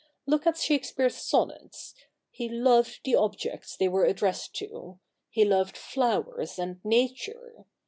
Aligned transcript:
Look 0.25 0.47
at 0.47 0.57
Shakespeare's 0.57 1.17
Sonnets. 1.17 1.93
He 2.31 2.49
loved 2.49 3.01
the 3.03 3.15
objects 3.15 3.75
they 3.77 3.87
were 3.87 4.05
addressed 4.05 4.55
to; 4.55 4.99
he 5.29 5.45
loved 5.45 5.77
flowers 5.77 6.57
and 6.57 6.83
Nature. 6.83 7.65